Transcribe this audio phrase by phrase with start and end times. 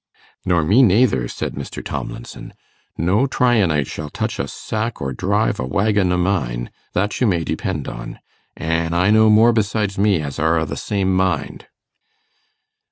[0.45, 1.85] 'Nor me nayther,' said Mr.
[1.85, 2.55] Tomlinson.
[2.97, 7.43] 'No Tryanite shall touch a sack or drive a waggon o' mine, that you may
[7.43, 8.17] depend on.
[8.57, 11.67] An' I know more besides me as are o' the same mind.